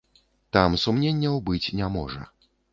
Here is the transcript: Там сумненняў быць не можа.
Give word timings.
Там 0.57 0.77
сумненняў 0.85 1.39
быць 1.53 1.63
не 1.83 1.93
можа. 2.01 2.21